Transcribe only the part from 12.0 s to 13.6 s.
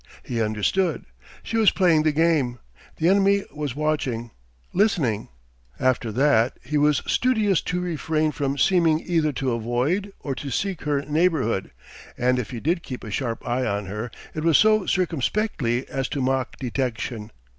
and if he did keep a sharp